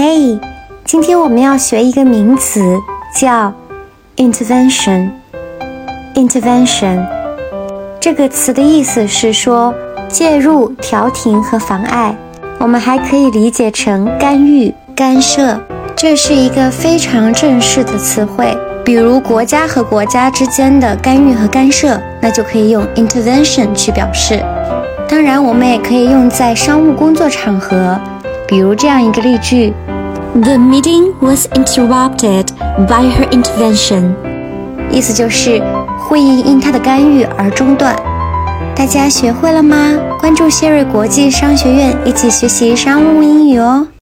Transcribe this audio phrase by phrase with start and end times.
[0.00, 0.38] 嘿，
[0.84, 2.78] 今天我们要学一个名词，
[3.16, 3.52] 叫
[4.16, 5.10] intervention。
[6.14, 7.04] intervention
[7.98, 9.74] 这个词的意思是说
[10.06, 12.16] 介入、调停和妨碍。
[12.60, 15.60] 我们还可以理解成干预、干涉。
[15.96, 18.56] 这是一个非常正式的词汇。
[18.84, 24.40] 比如国家和国家之间的干预和干涉，那就可以用 intervention 去表示。
[25.08, 27.98] 当然，我们也可以用在商务工作场合，
[28.48, 29.74] 比如这样一个例句
[30.32, 32.46] ：The meeting was interrupted
[32.86, 34.14] by her intervention。
[34.90, 35.62] 意思就是
[35.98, 37.94] 会议因她的干预而中断。
[38.74, 39.92] 大家学会了吗？
[40.18, 43.88] 关注谢瑞国际商学院，一起学习商务英语哦。